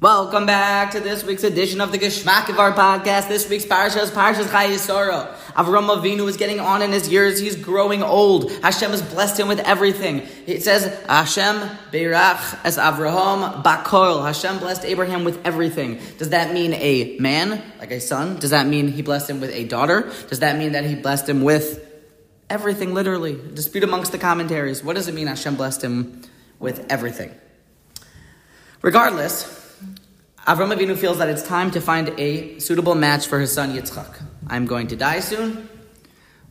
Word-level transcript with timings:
Welcome 0.00 0.46
back 0.46 0.92
to 0.92 1.00
this 1.00 1.24
week's 1.24 1.42
edition 1.42 1.80
of 1.80 1.90
the 1.90 1.98
Geshmak 1.98 2.44
Vort 2.54 2.76
podcast. 2.76 3.26
This 3.26 3.50
week's 3.50 3.64
parsha 3.64 4.00
is 4.00 4.12
Parshas 4.12 4.44
Chayei 4.44 4.78
Sara. 4.78 5.34
Avram 5.56 5.88
Avinu 5.88 6.28
is 6.28 6.36
getting 6.36 6.60
on 6.60 6.82
in 6.82 6.92
his 6.92 7.08
years. 7.08 7.40
He's 7.40 7.56
growing 7.56 8.04
old. 8.04 8.52
Hashem 8.62 8.92
has 8.92 9.02
blessed 9.02 9.40
him 9.40 9.48
with 9.48 9.58
everything. 9.58 10.22
It 10.46 10.62
says, 10.62 10.84
Hashem 11.06 11.56
beirach 11.90 12.60
as 12.62 12.78
Avraham 12.78 13.64
bakol. 13.64 14.24
Hashem 14.24 14.60
blessed 14.60 14.84
Abraham 14.84 15.24
with 15.24 15.44
everything. 15.44 15.98
Does 16.16 16.28
that 16.28 16.54
mean 16.54 16.74
a 16.74 17.18
man, 17.18 17.60
like 17.80 17.90
a 17.90 18.00
son? 18.00 18.38
Does 18.38 18.50
that 18.50 18.68
mean 18.68 18.86
he 18.86 19.02
blessed 19.02 19.28
him 19.28 19.40
with 19.40 19.50
a 19.50 19.64
daughter? 19.64 20.12
Does 20.28 20.38
that 20.38 20.58
mean 20.58 20.72
that 20.72 20.84
he 20.84 20.94
blessed 20.94 21.28
him 21.28 21.42
with 21.42 21.84
everything, 22.48 22.94
literally? 22.94 23.36
Dispute 23.52 23.82
amongst 23.82 24.12
the 24.12 24.18
commentaries. 24.18 24.80
What 24.84 24.94
does 24.94 25.08
it 25.08 25.14
mean 25.16 25.26
Hashem 25.26 25.56
blessed 25.56 25.82
him 25.82 26.22
with 26.60 26.86
everything? 26.88 27.34
Regardless, 28.80 29.57
Avram 30.48 30.74
Avinu 30.74 30.96
feels 30.96 31.18
that 31.18 31.28
it's 31.28 31.42
time 31.42 31.70
to 31.72 31.78
find 31.78 32.08
a 32.18 32.58
suitable 32.58 32.94
match 32.94 33.26
for 33.26 33.38
his 33.38 33.52
son 33.52 33.76
Yitzchak. 33.76 34.22
I'm 34.46 34.64
going 34.64 34.86
to 34.86 34.96
die 34.96 35.20
soon. 35.20 35.68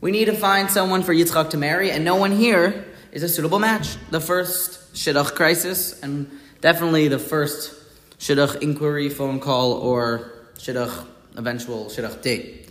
We 0.00 0.12
need 0.12 0.26
to 0.26 0.34
find 0.34 0.70
someone 0.70 1.02
for 1.02 1.12
Yitzchak 1.12 1.50
to 1.50 1.56
marry, 1.56 1.90
and 1.90 2.04
no 2.04 2.14
one 2.14 2.30
here 2.30 2.86
is 3.10 3.24
a 3.24 3.28
suitable 3.28 3.58
match. 3.58 3.96
The 4.12 4.20
first 4.20 4.94
shidduch 4.94 5.34
crisis, 5.34 6.00
and 6.00 6.30
definitely 6.60 7.08
the 7.08 7.18
first 7.18 7.74
shidduch 8.20 8.62
inquiry 8.62 9.08
phone 9.08 9.40
call 9.40 9.72
or 9.72 10.30
shidduch 10.54 11.04
eventual 11.36 11.86
shidduch 11.86 12.22
date. 12.22 12.68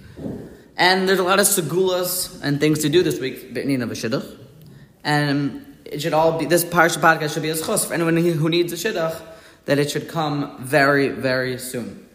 And 0.78 1.10
there's 1.10 1.20
a 1.20 1.24
lot 1.24 1.42
of 1.42 1.46
segulas 1.46 2.42
and 2.42 2.62
things 2.62 2.80
to 2.84 2.90
do 2.90 3.04
this 3.04 3.20
week, 3.20 3.54
beginning 3.54 3.82
of 3.82 3.92
a 3.92 3.96
shidduch. 3.96 4.38
And 5.04 5.76
it 5.84 6.02
should 6.02 6.14
all 6.14 6.40
be, 6.40 6.46
this 6.46 6.64
parsha 6.64 7.02
podcast 7.02 7.34
should 7.34 7.44
be 7.44 7.50
a 7.50 7.56
zechus 7.56 7.86
for 7.86 7.96
anyone 7.96 8.16
who 8.16 8.48
needs 8.48 8.72
a 8.72 8.78
shidduch 8.78 9.22
that 9.68 9.78
it 9.78 9.92
should 9.92 10.08
come 10.08 10.58
very, 10.60 11.10
very 11.10 11.58
soon. 11.60 12.08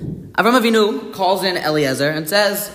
Avram 0.00 0.58
Avinu 0.58 1.12
calls 1.12 1.42
in 1.44 1.56
Eliezer 1.56 2.08
and 2.08 2.28
says, 2.28 2.74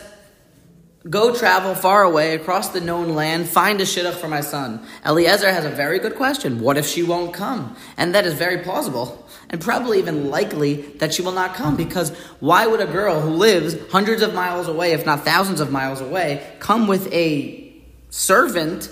Go 1.09 1.35
travel 1.35 1.75
far 1.75 2.03
away 2.03 2.33
across 2.35 2.69
the 2.69 2.79
known 2.79 3.09
land, 3.09 3.49
find 3.49 3.81
a 3.81 3.83
shidduch 3.83 4.13
for 4.13 4.29
my 4.29 4.39
son. 4.39 4.85
Eliezer 5.05 5.51
has 5.51 5.65
a 5.65 5.69
very 5.69 5.99
good 5.99 6.15
question. 6.15 6.61
What 6.61 6.77
if 6.77 6.85
she 6.85 7.03
won't 7.03 7.33
come? 7.33 7.75
And 7.97 8.15
that 8.15 8.25
is 8.25 8.33
very 8.35 8.59
plausible, 8.59 9.27
and 9.49 9.59
probably 9.59 9.99
even 9.99 10.29
likely 10.29 10.75
that 10.99 11.13
she 11.13 11.21
will 11.21 11.33
not 11.33 11.55
come, 11.55 11.75
because 11.75 12.11
why 12.39 12.67
would 12.67 12.79
a 12.79 12.85
girl 12.85 13.19
who 13.19 13.31
lives 13.31 13.75
hundreds 13.91 14.21
of 14.21 14.33
miles 14.33 14.69
away, 14.69 14.93
if 14.93 15.05
not 15.05 15.25
thousands 15.25 15.59
of 15.59 15.71
miles 15.71 15.99
away, 15.99 16.55
come 16.59 16.87
with 16.87 17.11
a 17.11 17.73
servant 18.09 18.89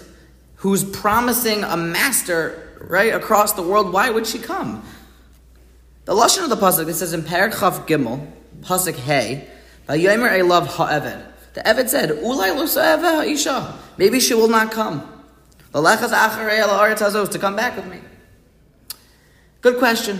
who's 0.55 0.83
promising 0.83 1.63
a 1.63 1.77
master 1.77 2.70
right 2.87 3.13
across 3.13 3.53
the 3.53 3.61
world, 3.61 3.93
why 3.93 4.09
would 4.09 4.27
she 4.27 4.39
come? 4.39 4.83
The 6.05 6.13
lashon 6.13 6.43
of 6.43 6.49
the 6.49 6.57
pasuk 6.57 6.87
it 6.87 6.95
says 6.95 7.13
in 7.13 7.21
Perek 7.21 7.53
Chav 7.53 7.87
Gimel 7.87 8.31
pasuk 8.61 8.95
Hey, 8.95 9.47
Vayomer 9.87 10.47
love 10.47 10.67
ha'eved. 10.67 11.25
The 11.53 11.61
Eved 11.61 11.89
said, 11.89 12.09
"Ulay 12.09 12.55
lo 12.55 13.21
isha." 13.23 13.77
Maybe 13.97 14.19
she 14.19 14.33
will 14.33 14.47
not 14.47 14.71
come. 14.71 15.01
L'lechas 15.73 16.09
acharei 16.09 16.61
hazos 16.65 17.29
to 17.31 17.39
come 17.39 17.55
back 17.55 17.75
with 17.75 17.85
me. 17.85 17.99
Good 19.61 19.77
question. 19.77 20.19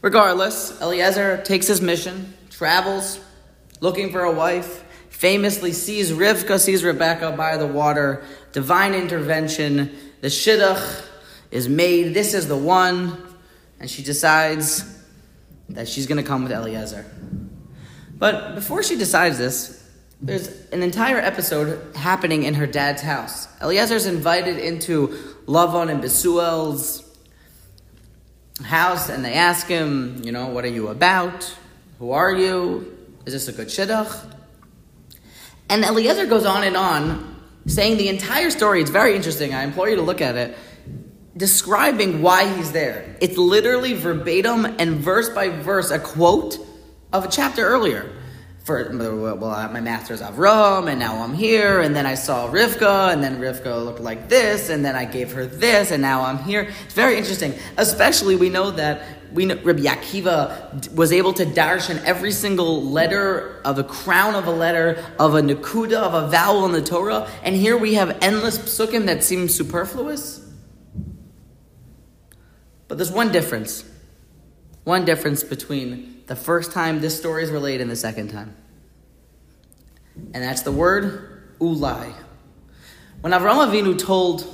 Regardless, 0.00 0.80
Eliezer 0.80 1.42
takes 1.44 1.66
his 1.66 1.80
mission, 1.80 2.34
travels, 2.50 3.20
looking 3.80 4.10
for 4.10 4.22
a 4.22 4.32
wife. 4.32 4.84
Famously 5.10 5.72
sees 5.72 6.10
Rivka, 6.10 6.58
sees 6.58 6.82
Rebecca 6.82 7.32
by 7.32 7.56
the 7.56 7.66
water. 7.66 8.24
Divine 8.52 8.94
intervention. 8.94 9.96
The 10.20 10.28
shidduch 10.28 11.04
is 11.52 11.68
made. 11.68 12.14
This 12.14 12.34
is 12.34 12.48
the 12.48 12.56
one. 12.56 13.22
And 13.78 13.88
she 13.88 14.02
decides 14.02 14.84
that 15.68 15.88
she's 15.88 16.06
going 16.06 16.22
to 16.22 16.28
come 16.28 16.42
with 16.42 16.52
Eliezer. 16.52 17.06
But 18.18 18.54
before 18.54 18.82
she 18.82 18.96
decides 18.96 19.38
this, 19.38 19.78
there's 20.20 20.48
an 20.70 20.82
entire 20.82 21.18
episode 21.18 21.96
happening 21.96 22.44
in 22.44 22.54
her 22.54 22.66
dad's 22.66 23.02
house. 23.02 23.48
Eliezer's 23.60 24.06
invited 24.06 24.58
into 24.58 25.08
Lavan 25.46 25.90
and 25.90 26.00
Besuel's 26.00 27.02
house, 28.64 29.08
and 29.08 29.24
they 29.24 29.34
ask 29.34 29.66
him, 29.66 30.22
you 30.22 30.30
know, 30.30 30.46
what 30.46 30.64
are 30.64 30.68
you 30.68 30.88
about? 30.88 31.56
Who 31.98 32.12
are 32.12 32.32
you? 32.32 32.96
Is 33.26 33.32
this 33.32 33.48
a 33.48 33.52
good 33.52 33.66
shidduch? 33.66 34.30
And 35.68 35.82
Eliezer 35.82 36.26
goes 36.26 36.44
on 36.44 36.62
and 36.62 36.76
on, 36.76 37.42
saying 37.66 37.96
the 37.96 38.08
entire 38.08 38.50
story. 38.50 38.80
It's 38.80 38.90
very 38.90 39.16
interesting. 39.16 39.54
I 39.54 39.64
implore 39.64 39.88
you 39.88 39.96
to 39.96 40.02
look 40.02 40.20
at 40.20 40.36
it 40.36 40.56
describing 41.36 42.22
why 42.22 42.52
he's 42.54 42.72
there. 42.72 43.16
It's 43.20 43.36
literally 43.36 43.94
verbatim 43.94 44.64
and 44.78 44.96
verse 44.96 45.30
by 45.30 45.48
verse 45.48 45.90
a 45.90 45.98
quote 45.98 46.58
of 47.12 47.24
a 47.24 47.28
chapter 47.28 47.64
earlier. 47.64 48.10
For 48.64 48.96
well, 48.96 49.36
my 49.72 49.80
master's 49.80 50.22
Avram, 50.22 50.88
and 50.88 51.00
now 51.00 51.20
I'm 51.20 51.34
here, 51.34 51.80
and 51.80 51.96
then 51.96 52.06
I 52.06 52.14
saw 52.14 52.48
Rivka, 52.48 53.12
and 53.12 53.20
then 53.20 53.40
Rivka 53.40 53.84
looked 53.84 53.98
like 53.98 54.28
this, 54.28 54.68
and 54.68 54.84
then 54.84 54.94
I 54.94 55.04
gave 55.04 55.32
her 55.32 55.46
this, 55.46 55.90
and 55.90 56.00
now 56.00 56.22
I'm 56.22 56.38
here. 56.38 56.70
It's 56.84 56.94
very 56.94 57.18
interesting. 57.18 57.54
Especially, 57.76 58.36
we 58.36 58.50
know 58.50 58.70
that 58.70 59.02
we 59.32 59.46
know 59.46 59.56
Rabbi 59.56 59.82
Akiva 59.82 60.94
was 60.94 61.10
able 61.12 61.32
to 61.32 61.44
darshan 61.44 62.04
every 62.04 62.30
single 62.30 62.84
letter 62.84 63.60
of 63.64 63.80
a 63.80 63.84
crown 63.84 64.36
of 64.36 64.46
a 64.46 64.52
letter 64.52 65.04
of 65.18 65.34
a 65.34 65.40
nakuda 65.40 65.96
of 65.96 66.14
a 66.14 66.28
vowel 66.28 66.64
in 66.64 66.70
the 66.70 66.82
Torah, 66.82 67.28
and 67.42 67.56
here 67.56 67.76
we 67.76 67.94
have 67.94 68.16
endless 68.22 68.58
psukim 68.58 69.06
that 69.06 69.24
seem 69.24 69.48
superfluous. 69.48 70.41
But 72.92 72.98
there's 72.98 73.10
one 73.10 73.32
difference. 73.32 73.84
One 74.84 75.06
difference 75.06 75.42
between 75.42 76.24
the 76.26 76.36
first 76.36 76.72
time 76.72 77.00
this 77.00 77.16
story 77.16 77.42
is 77.42 77.50
relayed 77.50 77.80
and 77.80 77.90
the 77.90 77.96
second 77.96 78.28
time. 78.28 78.54
And 80.34 80.44
that's 80.44 80.60
the 80.60 80.72
word 80.72 81.56
ulai. 81.58 82.12
When 83.22 83.32
Avram 83.32 83.66
Avinu 83.66 83.98
told 83.98 84.44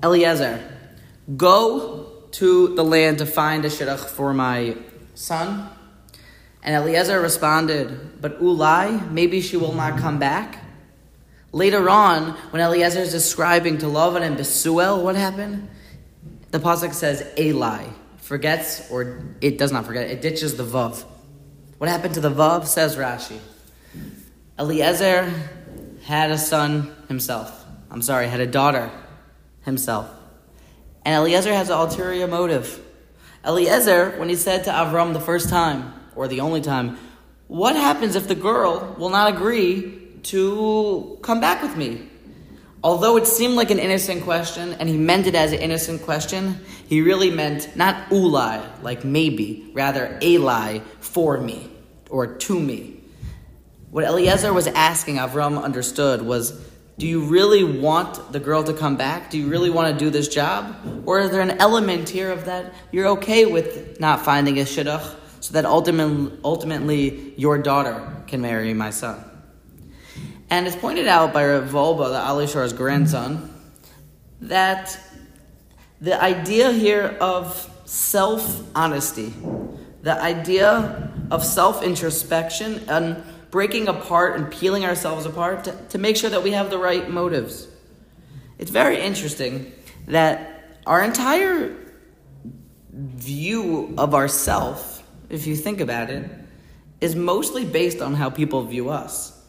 Eliezer, 0.00 0.62
go 1.36 2.22
to 2.30 2.72
the 2.76 2.84
land 2.84 3.18
to 3.18 3.26
find 3.26 3.64
a 3.64 3.68
shidduch 3.68 4.04
for 4.04 4.32
my 4.32 4.76
son, 5.16 5.68
and 6.62 6.76
Eliezer 6.76 7.20
responded, 7.20 8.20
but 8.22 8.40
ulai, 8.40 9.10
maybe 9.10 9.40
she 9.40 9.56
will 9.56 9.74
not 9.74 9.98
come 9.98 10.20
back. 10.20 10.62
Later 11.50 11.90
on, 11.90 12.30
when 12.52 12.62
Eliezer 12.62 13.00
is 13.00 13.10
describing 13.10 13.78
to 13.78 13.86
Lavan 13.86 14.22
and 14.22 14.36
Besuel, 14.36 15.02
what 15.02 15.16
happened? 15.16 15.68
The 16.50 16.58
pasuk 16.58 16.94
says 16.94 17.26
Eli 17.38 17.86
forgets 18.18 18.90
or 18.90 19.22
it 19.40 19.58
does 19.58 19.72
not 19.72 19.86
forget. 19.86 20.10
It 20.10 20.22
ditches 20.22 20.56
the 20.56 20.64
vav. 20.64 21.04
What 21.78 21.88
happened 21.88 22.14
to 22.14 22.20
the 22.20 22.30
vav? 22.30 22.66
Says 22.66 22.96
Rashi. 22.96 23.38
Eliezer 24.58 25.32
had 26.04 26.30
a 26.30 26.38
son 26.38 26.94
himself. 27.08 27.64
I'm 27.90 28.02
sorry, 28.02 28.28
had 28.28 28.40
a 28.40 28.46
daughter 28.46 28.90
himself. 29.62 30.10
And 31.04 31.14
Eliezer 31.14 31.52
has 31.54 31.70
an 31.70 31.78
ulterior 31.78 32.26
motive. 32.26 32.80
Eliezer, 33.44 34.10
when 34.18 34.28
he 34.28 34.36
said 34.36 34.64
to 34.64 34.70
Avram 34.70 35.12
the 35.12 35.20
first 35.20 35.48
time, 35.48 35.94
or 36.14 36.28
the 36.28 36.40
only 36.40 36.60
time, 36.60 36.98
what 37.46 37.74
happens 37.74 38.14
if 38.14 38.28
the 38.28 38.34
girl 38.34 38.94
will 38.98 39.08
not 39.08 39.32
agree 39.32 39.98
to 40.24 41.18
come 41.22 41.40
back 41.40 41.62
with 41.62 41.76
me? 41.76 42.08
Although 42.82 43.18
it 43.18 43.26
seemed 43.26 43.54
like 43.54 43.70
an 43.70 43.78
innocent 43.78 44.22
question, 44.24 44.72
and 44.74 44.88
he 44.88 44.96
meant 44.96 45.26
it 45.26 45.34
as 45.34 45.52
an 45.52 45.58
innocent 45.58 46.02
question, 46.02 46.60
he 46.88 47.02
really 47.02 47.30
meant 47.30 47.76
not 47.76 48.08
ulai, 48.08 48.64
like 48.82 49.04
maybe, 49.04 49.70
rather 49.74 50.18
eli 50.22 50.78
for 51.00 51.38
me, 51.38 51.70
or 52.08 52.26
to 52.38 52.58
me. 52.58 53.00
What 53.90 54.04
Eliezer 54.04 54.52
was 54.52 54.66
asking, 54.66 55.16
Avram 55.16 55.62
understood, 55.62 56.22
was 56.22 56.58
do 56.96 57.06
you 57.06 57.24
really 57.24 57.64
want 57.64 58.32
the 58.32 58.40
girl 58.40 58.62
to 58.64 58.72
come 58.72 58.96
back? 58.96 59.30
Do 59.30 59.38
you 59.38 59.48
really 59.48 59.70
want 59.70 59.92
to 59.92 60.04
do 60.04 60.10
this 60.10 60.28
job? 60.28 60.76
Or 61.06 61.20
is 61.20 61.30
there 61.30 61.40
an 61.40 61.52
element 61.52 62.08
here 62.08 62.30
of 62.30 62.44
that 62.44 62.74
you're 62.92 63.08
okay 63.08 63.46
with 63.46 63.98
not 63.98 64.22
finding 64.22 64.58
a 64.58 64.64
shidduch 64.64 65.16
so 65.40 65.52
that 65.54 65.64
ultimately, 65.64 66.38
ultimately 66.44 67.34
your 67.38 67.56
daughter 67.58 68.22
can 68.26 68.42
marry 68.42 68.74
my 68.74 68.90
son? 68.90 69.29
And 70.50 70.66
it's 70.66 70.74
pointed 70.74 71.06
out 71.06 71.32
by 71.32 71.46
Rav 71.46 71.70
the 71.70 72.18
Alishar's 72.18 72.72
grandson, 72.72 73.54
that 74.40 74.98
the 76.00 76.20
idea 76.20 76.72
here 76.72 77.16
of 77.20 77.70
self 77.84 78.60
honesty, 78.74 79.32
the 80.02 80.20
idea 80.20 81.12
of 81.30 81.44
self 81.44 81.84
introspection 81.84 82.82
and 82.88 83.22
breaking 83.52 83.86
apart 83.86 84.36
and 84.36 84.50
peeling 84.50 84.84
ourselves 84.84 85.24
apart 85.24 85.64
to, 85.64 85.76
to 85.90 85.98
make 85.98 86.16
sure 86.16 86.30
that 86.30 86.42
we 86.42 86.50
have 86.50 86.68
the 86.68 86.78
right 86.78 87.08
motives. 87.08 87.68
It's 88.58 88.72
very 88.72 89.00
interesting 89.00 89.72
that 90.08 90.78
our 90.84 91.00
entire 91.00 91.76
view 92.92 93.94
of 93.96 94.16
ourself, 94.16 95.06
if 95.28 95.46
you 95.46 95.54
think 95.54 95.80
about 95.80 96.10
it, 96.10 96.28
is 97.00 97.14
mostly 97.14 97.64
based 97.64 98.02
on 98.02 98.14
how 98.14 98.30
people 98.30 98.64
view 98.64 98.90
us 98.90 99.39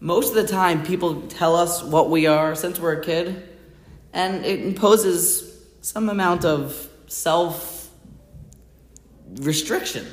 most 0.00 0.28
of 0.28 0.34
the 0.34 0.46
time 0.46 0.84
people 0.84 1.22
tell 1.22 1.56
us 1.56 1.82
what 1.82 2.10
we 2.10 2.26
are 2.26 2.54
since 2.54 2.78
we're 2.78 3.00
a 3.00 3.04
kid, 3.04 3.48
and 4.12 4.44
it 4.44 4.60
imposes 4.60 5.60
some 5.80 6.08
amount 6.08 6.44
of 6.44 6.88
self 7.08 7.90
restriction. 9.40 10.06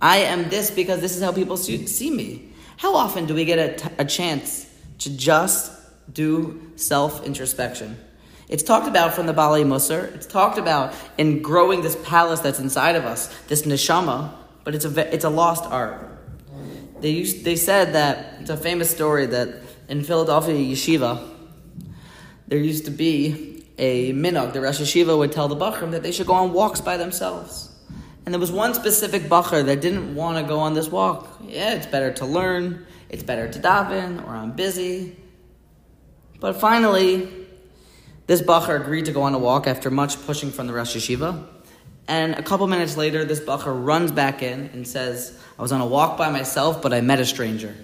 I 0.00 0.18
am 0.18 0.48
this 0.48 0.70
because 0.70 1.00
this 1.00 1.16
is 1.16 1.22
how 1.22 1.32
people 1.32 1.56
see 1.56 2.10
me. 2.10 2.52
How 2.76 2.94
often 2.96 3.26
do 3.26 3.34
we 3.34 3.44
get 3.44 3.58
a, 3.58 3.76
t- 3.76 3.94
a 3.98 4.04
chance 4.04 4.68
to 4.98 5.16
just 5.16 5.72
do 6.12 6.72
self 6.76 7.24
introspection? 7.24 7.96
It's 8.48 8.62
talked 8.62 8.86
about 8.86 9.14
from 9.14 9.26
the 9.26 9.32
Baalei 9.32 9.64
Mussar. 9.64 10.14
It's 10.14 10.26
talked 10.26 10.58
about 10.58 10.94
in 11.16 11.40
growing 11.40 11.80
this 11.80 11.96
palace 12.04 12.40
that's 12.40 12.58
inside 12.58 12.96
of 12.96 13.04
us, 13.04 13.28
this 13.44 13.62
neshama, 13.62 14.34
but 14.64 14.74
it's 14.74 14.84
a, 14.84 15.14
it's 15.14 15.24
a 15.24 15.30
lost 15.30 15.64
art. 15.64 16.12
They, 17.02 17.10
used, 17.10 17.44
they 17.44 17.56
said 17.56 17.94
that, 17.94 18.40
it's 18.40 18.50
a 18.50 18.56
famous 18.56 18.88
story 18.88 19.26
that 19.26 19.48
in 19.88 20.04
Philadelphia 20.04 20.54
Yeshiva, 20.54 21.28
there 22.46 22.60
used 22.60 22.84
to 22.84 22.92
be 22.92 23.64
a 23.76 24.12
minhag. 24.12 24.52
The 24.52 24.60
Rosh 24.60 24.80
Yeshiva 24.80 25.18
would 25.18 25.32
tell 25.32 25.48
the 25.48 25.56
Bachrim 25.56 25.90
that 25.90 26.04
they 26.04 26.12
should 26.12 26.28
go 26.28 26.34
on 26.34 26.52
walks 26.52 26.80
by 26.80 26.96
themselves. 26.96 27.74
And 28.24 28.32
there 28.32 28.38
was 28.38 28.52
one 28.52 28.72
specific 28.74 29.22
Bachar 29.22 29.64
that 29.64 29.80
didn't 29.80 30.14
want 30.14 30.38
to 30.38 30.44
go 30.48 30.60
on 30.60 30.74
this 30.74 30.88
walk. 30.88 31.40
Yeah, 31.44 31.74
it's 31.74 31.86
better 31.86 32.12
to 32.14 32.24
learn, 32.24 32.86
it's 33.08 33.24
better 33.24 33.48
to 33.48 33.58
daven, 33.58 34.24
or 34.24 34.30
I'm 34.30 34.52
busy. 34.52 35.16
But 36.38 36.60
finally, 36.60 37.28
this 38.28 38.42
Bachar 38.42 38.80
agreed 38.80 39.06
to 39.06 39.12
go 39.12 39.22
on 39.22 39.34
a 39.34 39.38
walk 39.38 39.66
after 39.66 39.90
much 39.90 40.24
pushing 40.24 40.52
from 40.52 40.68
the 40.68 40.72
Rosh 40.72 40.94
Yeshiva. 40.94 41.48
And 42.08 42.34
a 42.34 42.42
couple 42.42 42.66
minutes 42.66 42.96
later, 42.96 43.24
this 43.24 43.40
Bachar 43.40 43.72
runs 43.72 44.10
back 44.12 44.42
in 44.42 44.70
and 44.72 44.86
says, 44.86 45.38
I 45.58 45.62
was 45.62 45.72
on 45.72 45.80
a 45.80 45.86
walk 45.86 46.18
by 46.18 46.30
myself, 46.30 46.82
but 46.82 46.92
I 46.92 47.00
met 47.00 47.20
a 47.20 47.24
stranger. 47.24 47.74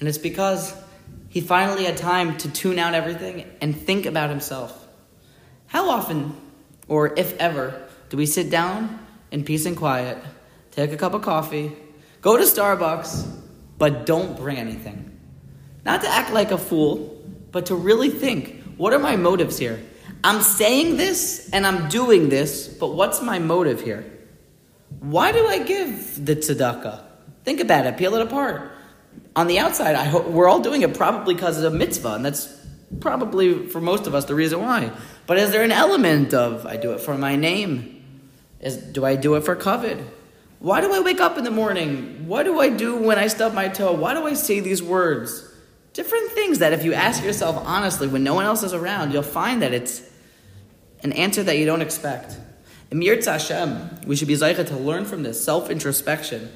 And 0.00 0.08
it's 0.08 0.18
because 0.18 0.74
he 1.28 1.40
finally 1.40 1.84
had 1.84 1.96
time 1.96 2.36
to 2.38 2.50
tune 2.50 2.78
out 2.78 2.94
everything 2.94 3.44
and 3.60 3.76
think 3.76 4.06
about 4.06 4.30
himself. 4.30 4.86
How 5.66 5.90
often, 5.90 6.34
or 6.88 7.18
if 7.18 7.36
ever, 7.38 7.88
do 8.08 8.16
we 8.16 8.26
sit 8.26 8.50
down 8.50 9.06
in 9.30 9.44
peace 9.44 9.66
and 9.66 9.76
quiet, 9.76 10.18
take 10.70 10.92
a 10.92 10.96
cup 10.96 11.14
of 11.14 11.22
coffee, 11.22 11.72
go 12.22 12.36
to 12.36 12.44
Starbucks, 12.44 13.28
but 13.76 14.06
don't 14.06 14.36
bring 14.36 14.56
anything? 14.56 15.18
Not 15.84 16.00
to 16.02 16.08
act 16.08 16.32
like 16.32 16.50
a 16.50 16.58
fool, 16.58 17.22
but 17.52 17.66
to 17.66 17.74
really 17.74 18.10
think 18.10 18.62
what 18.76 18.92
are 18.92 18.98
my 18.98 19.16
motives 19.16 19.58
here? 19.58 19.80
I'm 20.24 20.42
saying 20.42 20.96
this 20.96 21.48
and 21.52 21.66
I'm 21.66 21.88
doing 21.88 22.28
this, 22.28 22.68
but 22.68 22.94
what's 22.94 23.22
my 23.22 23.38
motive 23.38 23.80
here? 23.80 24.04
Why 25.00 25.32
do 25.32 25.46
I 25.46 25.62
give 25.62 26.24
the 26.24 26.34
tzedakah? 26.34 27.02
Think 27.44 27.60
about 27.60 27.86
it, 27.86 27.96
peel 27.96 28.14
it 28.14 28.22
apart. 28.22 28.72
On 29.36 29.46
the 29.46 29.58
outside, 29.58 29.94
I 29.94 30.04
hope 30.04 30.26
we're 30.26 30.48
all 30.48 30.60
doing 30.60 30.82
it 30.82 30.94
probably 30.94 31.34
because 31.34 31.62
of 31.62 31.72
a 31.72 31.76
mitzvah, 31.76 32.14
and 32.14 32.24
that's 32.24 32.54
probably 33.00 33.66
for 33.68 33.80
most 33.80 34.06
of 34.06 34.14
us 34.14 34.24
the 34.24 34.34
reason 34.34 34.60
why. 34.60 34.90
But 35.26 35.38
is 35.38 35.52
there 35.52 35.62
an 35.62 35.72
element 35.72 36.34
of 36.34 36.66
I 36.66 36.76
do 36.76 36.92
it 36.92 37.00
for 37.00 37.16
my 37.16 37.36
name? 37.36 38.02
Is 38.60 38.76
do 38.76 39.04
I 39.04 39.14
do 39.14 39.36
it 39.36 39.44
for 39.44 39.54
kavod? 39.54 40.04
Why 40.58 40.80
do 40.80 40.92
I 40.92 41.00
wake 41.00 41.20
up 41.20 41.38
in 41.38 41.44
the 41.44 41.52
morning? 41.52 42.26
What 42.26 42.42
do 42.42 42.58
I 42.58 42.68
do 42.68 42.96
when 42.96 43.18
I 43.18 43.28
stub 43.28 43.54
my 43.54 43.68
toe? 43.68 43.92
Why 43.92 44.14
do 44.14 44.26
I 44.26 44.34
say 44.34 44.58
these 44.58 44.82
words? 44.82 45.44
Different 45.92 46.32
things 46.32 46.58
that 46.58 46.72
if 46.72 46.84
you 46.84 46.94
ask 46.94 47.22
yourself 47.22 47.56
honestly 47.64 48.08
when 48.08 48.24
no 48.24 48.34
one 48.34 48.44
else 48.44 48.64
is 48.64 48.72
around, 48.72 49.12
you'll 49.12 49.22
find 49.22 49.62
that 49.62 49.72
it's 49.72 50.02
an 51.02 51.12
answer 51.12 51.42
that 51.42 51.58
you 51.58 51.66
don't 51.66 51.82
expect. 51.82 52.36
Im 52.90 53.00
Yirtzeh 53.00 53.32
Hashem, 53.32 54.06
we 54.06 54.16
should 54.16 54.28
be 54.28 54.34
zaycha 54.34 54.66
to 54.68 54.76
learn 54.76 55.04
from 55.04 55.22
this 55.22 55.42
self 55.42 55.70
introspection, 55.70 56.50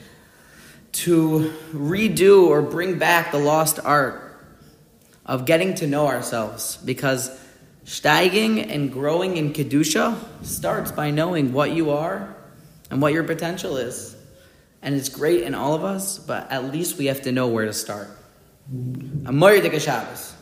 to 0.93 1.53
redo 1.73 2.47
or 2.47 2.62
bring 2.62 2.99
back 2.99 3.33
the 3.33 3.39
lost 3.39 3.79
art 3.85 4.31
of 5.27 5.44
getting 5.44 5.75
to 5.77 5.87
know 5.87 6.06
ourselves. 6.06 6.79
Because 6.79 7.39
steiging 7.85 8.71
and 8.71 8.93
growing 8.93 9.37
in 9.37 9.53
Kedusha 9.53 10.17
starts 10.44 10.93
by 10.93 11.11
knowing 11.11 11.53
what 11.53 11.73
you 11.73 11.91
are 11.91 12.35
and 12.91 13.03
what 13.03 13.12
your 13.12 13.25
potential 13.25 13.77
is. 13.77 14.17
And 14.83 14.94
it's 14.94 15.09
great 15.09 15.43
in 15.43 15.55
all 15.55 15.75
of 15.75 15.85
us, 15.85 16.19
but 16.19 16.50
at 16.50 16.73
least 16.73 16.99
we 16.99 17.06
have 17.06 17.23
to 17.23 17.33
know 17.33 17.49
where 17.49 17.67
to 17.67 17.73
start. 17.73 18.09
A 19.27 19.33
Moyer 19.33 19.79
Shabbos. 19.79 20.35